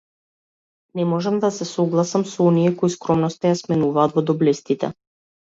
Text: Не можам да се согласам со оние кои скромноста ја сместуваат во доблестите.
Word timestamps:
Не 0.99 1.05
можам 1.09 1.37
да 1.43 1.51
се 1.57 1.67
согласам 1.73 2.25
со 2.31 2.47
оние 2.53 2.73
кои 2.81 2.95
скромноста 2.97 3.53
ја 3.53 3.61
сместуваат 3.63 4.17
во 4.19 4.25
доблестите. 4.33 4.95